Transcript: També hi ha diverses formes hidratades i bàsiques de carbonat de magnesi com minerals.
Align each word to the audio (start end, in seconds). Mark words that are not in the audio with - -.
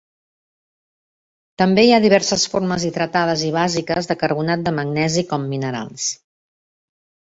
També 1.61 1.83
hi 1.87 1.91
ha 1.97 1.99
diverses 2.05 2.47
formes 2.53 2.85
hidratades 2.89 3.43
i 3.49 3.53
bàsiques 3.59 4.09
de 4.13 4.19
carbonat 4.25 4.65
de 4.69 4.75
magnesi 4.79 5.25
com 5.35 5.47
minerals. 5.53 6.09